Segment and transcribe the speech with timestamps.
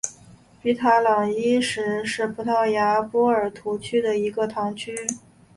[0.63, 4.95] 比塔朗伊什是葡萄牙波尔图区的一个堂区。